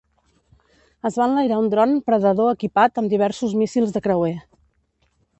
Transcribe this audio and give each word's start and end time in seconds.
Es 1.09 1.17
va 1.19 1.25
enlairar 1.31 1.59
un 1.63 1.67
dron 1.73 1.93
predador 2.07 2.49
equipat 2.53 2.97
amb 3.01 3.11
diversos 3.15 3.53
míssils 3.59 3.93
de 3.99 4.01
creuer. 4.07 4.33